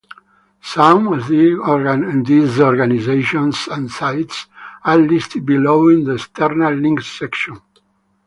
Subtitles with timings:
[0.63, 4.47] Some of these organizations and sites
[4.83, 7.61] are listed below in the External links section.